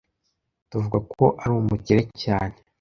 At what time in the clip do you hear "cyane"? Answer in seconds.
2.21-2.55